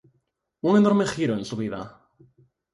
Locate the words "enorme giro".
0.77-1.35